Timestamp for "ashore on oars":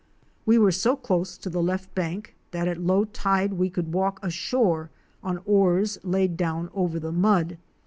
4.25-5.99